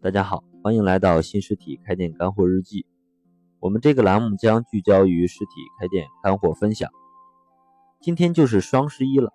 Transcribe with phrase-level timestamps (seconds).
[0.00, 2.86] 大家好，欢迎来到新实体开店干货日记。
[3.58, 6.88] 我们这个栏目将聚焦于实体开店干货分享。
[8.00, 9.32] 今天就是双十一了，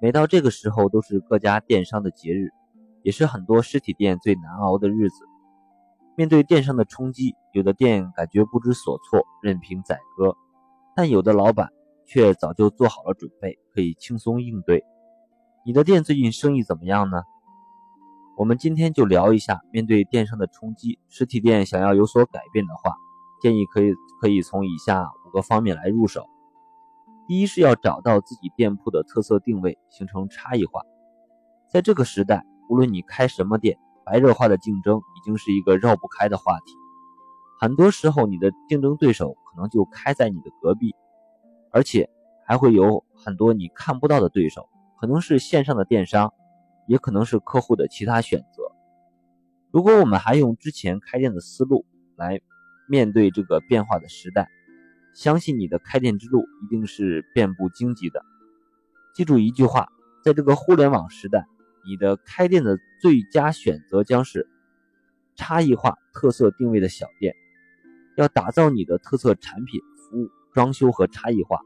[0.00, 2.50] 每到这个时候都是各家电商的节日，
[3.02, 5.24] 也是很多实体店最难熬的日子。
[6.16, 10.30] 面对电商的冲击，有的店感觉不知所措，任凭宰割；
[10.94, 11.70] 但有的老板
[12.06, 14.84] 却早就做好了准备，可以轻松应对。
[15.66, 17.20] 你的店最近生意怎么样呢？
[18.38, 22.94] 我们今天就聊一下，面对电商的冲击，实体店想要有所改变的话，
[23.42, 26.24] 建议可以可以从以下五个方面来入手。
[27.26, 30.82] 第一是要找到自己店铺的特色定位，形成差异化。
[31.68, 36.76] 在这个时代，无论你开什么店，白热化的竞争已经是一个绕不开的话题。
[37.58, 40.94] 很多时候，你的竞争对手可能就开在你的隔壁，
[41.72, 42.08] 而且
[42.46, 44.68] 还会有很多你看不到的对手，
[45.00, 46.32] 可能是线上的电商。
[46.88, 48.62] 也可能是客户的其他选择。
[49.70, 51.84] 如果我们还用之前开店的思路
[52.16, 52.40] 来
[52.88, 54.48] 面对这个变化的时代，
[55.14, 58.24] 相信你的开店之路一定是遍布荆棘的。
[59.14, 59.88] 记住一句话，
[60.24, 61.46] 在这个互联网时代，
[61.86, 64.48] 你的开店的最佳选择将是
[65.36, 67.34] 差异化、特色定位的小店。
[68.16, 71.60] 要打造你的特色产品、服务、装修和差异化，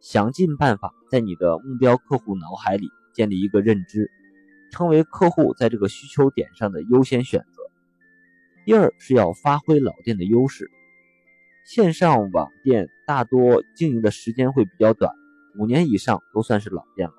[0.00, 4.10] 想尽办法在你的目标客户脑海里建立一个认知。
[4.72, 7.62] 成为客户在这个需求点上的优先选择。
[8.64, 10.68] 第二是要发挥老店的优势。
[11.64, 15.14] 线上网店大多经营的时间会比较短，
[15.56, 17.14] 五年以上都算是老店了。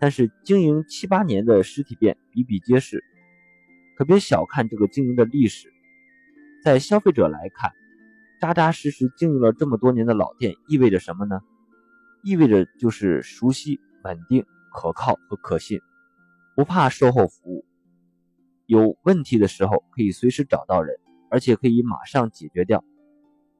[0.00, 3.04] 但是经营七八年的实体店比比皆是，
[3.96, 5.72] 可别小看这个经营的历史。
[6.64, 7.70] 在消费者来看，
[8.40, 11.40] 扎扎实实经营了这么多年的老店意味着什么呢？
[12.24, 15.80] 意味着就是熟悉、稳定、可靠和可信。
[16.58, 17.64] 不怕售后服务，
[18.66, 20.98] 有问题的时候可以随时找到人，
[21.30, 22.82] 而且可以马上解决掉。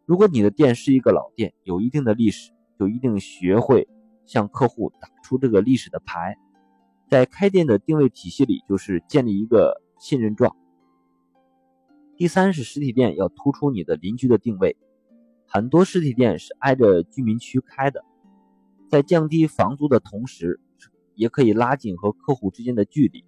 [0.04, 3.86] 如果你的店是一个老店，有一定的历史，就一定学会
[4.26, 6.36] 向客户打出这个历史的牌。
[7.08, 10.56] 在开店的定位体系里，就是建立一个信任状。
[12.16, 14.76] 第三是实体店要突出你的邻居的定位，
[15.46, 18.04] 很多实体店是挨着居民区开的，
[18.90, 20.58] 在降低房租的同时。
[21.18, 23.24] 也可以拉近和客户之间的距离，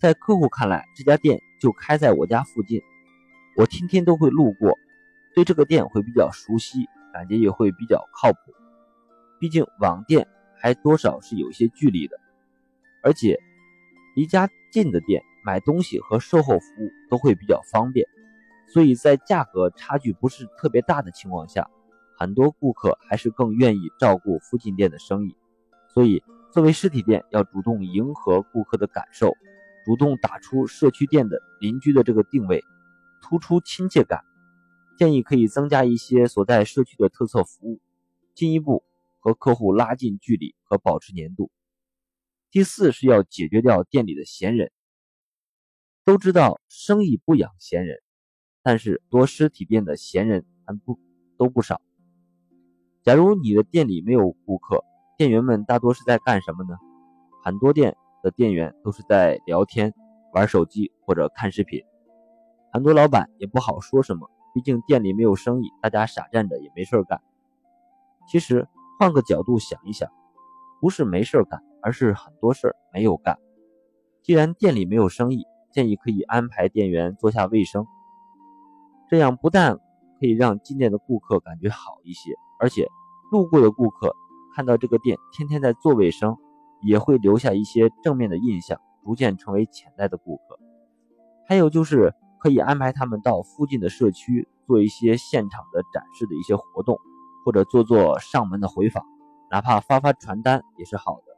[0.00, 2.82] 在客户看来，这家店就开在我家附近，
[3.56, 4.76] 我天天都会路过，
[5.32, 8.38] 对这个店会比较熟悉，感觉也会比较靠谱。
[9.38, 10.26] 毕竟网店
[10.56, 12.18] 还多少是有些距离的，
[13.00, 13.38] 而且
[14.16, 18.08] 离家近的店买东西和售后服务都会比较方便，
[18.66, 21.70] 所以在价格差距不是特别大的情况下，
[22.18, 25.36] 很多顾客还是更愿意照顾附近店的生意，
[25.94, 26.20] 所以。
[26.54, 29.36] 作为实体店，要主动迎合顾客的感受，
[29.84, 32.62] 主动打出社区店的邻居的这个定位，
[33.20, 34.20] 突出亲切感。
[34.96, 37.80] 建议可以增加一些所在社区的特色服务，
[38.36, 38.84] 进一步
[39.18, 41.50] 和客户拉近距离和保持粘度。
[42.52, 44.70] 第四是要解决掉店里的闲人。
[46.04, 48.00] 都知道生意不养闲人，
[48.62, 51.00] 但是多实体店的闲人还不
[51.36, 51.82] 都不少。
[53.02, 54.84] 假如你的店里没有顾客，
[55.16, 56.76] 店员们大多是在干什么呢？
[57.44, 59.94] 很多店的店员都是在聊天、
[60.32, 61.80] 玩手机或者看视频。
[62.72, 67.20] 很多老板也不好说什么，毕竟店里没有生意，大家傻站着也没事干。
[68.26, 68.66] 其实
[68.98, 70.10] 换个角度想一想，
[70.80, 73.38] 不是没事干，而是很多事儿没有干。
[74.24, 77.86] 既然店里没有生意，建议可以安排店员做下卫生，
[79.08, 79.76] 这样不但
[80.18, 82.88] 可以让进店的顾客感觉好一些，而且
[83.30, 84.12] 路过的顾客。
[84.54, 86.36] 看到这个店天天在做卫生，
[86.82, 90.58] 也会留下一些正面的印象，逐渐成为潜在的顾客。
[91.46, 96.98] 还有就是可以安排他们到附近的社区做一些现场的展示的一些活动，
[97.44, 99.04] 或者做做上门的回访，
[99.50, 101.34] 哪怕发发传单也是好的。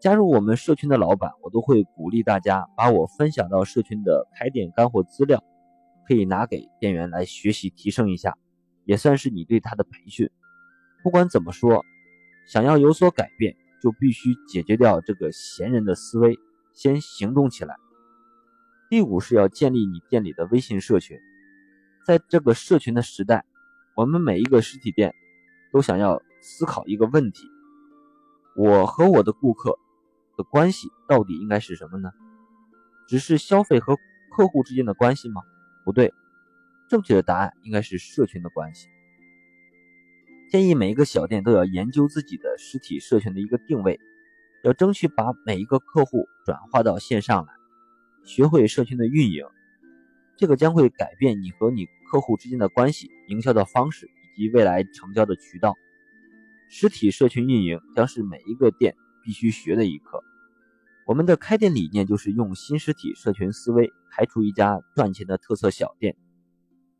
[0.00, 5.42] 加入我们社群的老板，我都会鼓励大家把我分享到社群的开店干货资料，
[6.06, 8.36] 可以拿给店员来学习提升一下，
[8.84, 10.30] 也算是你对他的培训。
[11.02, 11.84] 不管怎么说。
[12.48, 16.38] 想要有所改变，就必须解决掉这个闲人的思维，
[16.72, 17.76] 先行动起来。
[18.88, 21.18] 第五是要建立你店里的微信社群，
[22.06, 23.44] 在这个社群的时代，
[23.94, 25.14] 我们每一个实体店
[25.70, 27.46] 都想要思考一个问题：
[28.56, 29.78] 我和我的顾客
[30.38, 32.10] 的关系到底应该是什么呢？
[33.06, 33.94] 只是消费和
[34.34, 35.42] 客户之间的关系吗？
[35.84, 36.14] 不对，
[36.88, 38.88] 正确的答案应该是社群的关系。
[40.50, 44.00] 建议每一个小店都要研究自己的实体社群的一个定位，
[44.64, 47.52] 要争取把每一个客户转化到线上来。
[48.24, 49.44] 学会社群的运营，
[50.38, 55.74] 这个将会改变你和你客户之间的关系、营销的方式以及未来成交的渠道。
[56.70, 60.22] 实体社群运营将是每一个店必须学的一课。
[61.06, 66.16] 我们的开店理念就是用新实体社群思维开出一家赚钱的特色小店。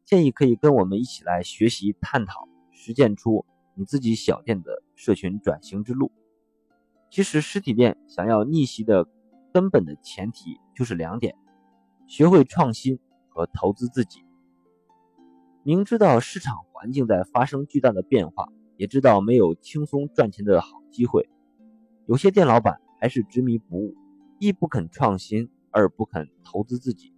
[0.06, 2.47] 建议可以跟我们一起来学习、探讨、
[2.80, 3.44] 实践出
[3.74, 6.12] 你自己小店的社群转型之路。
[7.10, 9.04] 其实实体店想要逆袭的
[9.52, 11.34] 根本的前提就是两点：
[12.06, 14.24] 学会创新和投资自己。
[15.64, 18.46] 明知道市场环境在发生巨大的变化，
[18.76, 21.28] 也知道没有轻松赚钱的好机会，
[22.06, 23.96] 有些店老板还是执迷不悟，
[24.38, 27.12] 一不肯创新，二不肯投资自己，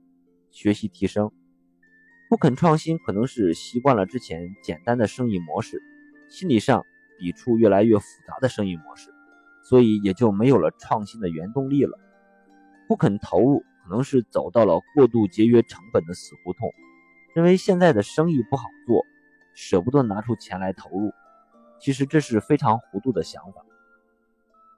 [0.51, 1.31] 学习提升。
[2.31, 5.83] 不肯创新，可能是习惯了之前简单的生意模式，
[6.29, 6.87] 心理上
[7.19, 9.13] 抵触越来越复杂的生意模式，
[9.65, 11.99] 所以也就没有了创新的原动力了。
[12.87, 16.73] 不肯投入，可能是走到了过度节约成本的死胡同，
[17.35, 19.05] 认为现在的生意不好做，
[19.53, 21.13] 舍不得拿出钱来投入。
[21.81, 23.65] 其实这是非常糊涂的想法。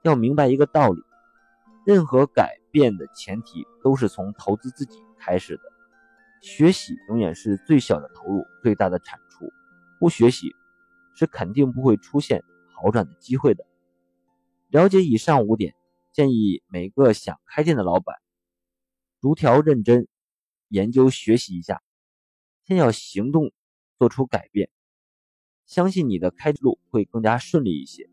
[0.01, 1.03] 要明白一个道理，
[1.85, 5.72] 任何改变的前提都是从投资自己开始的。
[6.43, 9.49] 学习永远是最小的投入，最大的产出。
[9.97, 10.51] 不学习，
[11.15, 12.43] 是肯定不会出现
[12.75, 13.65] 好转的机会的。
[14.67, 15.73] 了解以上五点，
[16.11, 18.17] 建议每个想开店的老板
[19.21, 20.09] 逐条认真
[20.67, 21.81] 研究学习一下，
[22.65, 23.53] 先要行动
[23.97, 24.69] 做出改变，
[25.65, 28.09] 相信你的开路会更加顺利一些。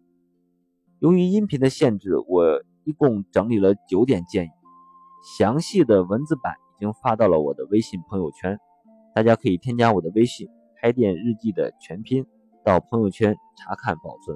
[1.01, 4.51] 由于音频的限制，我一共整理了九点建议，
[5.37, 6.55] 详细的文字版。
[6.81, 8.59] 已经发到了我的微信朋友圈，
[9.15, 10.49] 大家可以添加我的微信
[10.81, 12.25] “开店日记”的全拼，
[12.65, 14.35] 到朋友圈查看保存。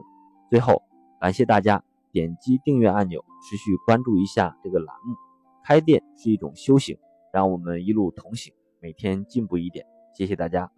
[0.51, 0.83] 最后，
[1.19, 1.83] 感谢大家
[2.13, 5.17] 点击订阅按钮，持续关注一下这个栏目。
[5.65, 6.99] 开店是一种修行，
[7.33, 9.87] 让我们一路同行，每天进步一点。
[10.13, 10.71] 谢谢大家。